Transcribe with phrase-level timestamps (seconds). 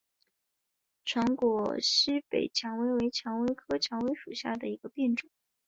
[1.05, 5.29] 长果西北蔷薇为蔷薇科蔷薇属下的一个变种。